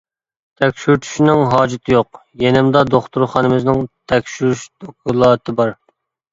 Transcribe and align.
-تەكشۈرتۈشنىڭ 0.61 1.41
ھاجىتى 1.51 1.93
يوق، 1.97 2.21
يېنىمدا 2.45 2.83
دوختۇرخانىمىزنىڭ 2.95 3.87
تەكشۈرۈش 4.15 4.67
دوكلاتى 4.75 5.59
بار. 5.63 5.75